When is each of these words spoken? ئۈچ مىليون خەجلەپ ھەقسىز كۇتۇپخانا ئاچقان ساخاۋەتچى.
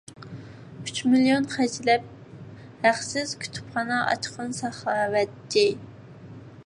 ئۈچ 0.85 1.01
مىليون 1.09 1.45
خەجلەپ 1.55 2.07
ھەقسىز 2.87 3.35
كۇتۇپخانا 3.43 4.01
ئاچقان 4.07 4.57
ساخاۋەتچى. 4.63 5.67